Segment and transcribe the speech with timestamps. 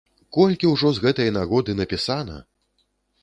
[0.35, 2.39] Колькі ўжо з гэтай нагоды напісана!